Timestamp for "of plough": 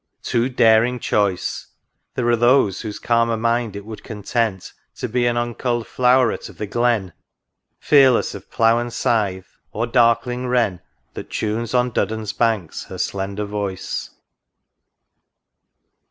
8.33-8.79